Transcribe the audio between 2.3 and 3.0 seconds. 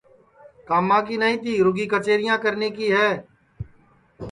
کرنے کی